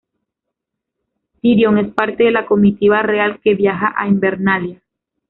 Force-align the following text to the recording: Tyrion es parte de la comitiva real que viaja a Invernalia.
Tyrion 1.43 1.77
es 1.77 1.93
parte 1.93 2.23
de 2.23 2.31
la 2.31 2.47
comitiva 2.47 3.03
real 3.03 3.39
que 3.39 3.53
viaja 3.53 3.93
a 3.95 4.07
Invernalia. 4.07 4.81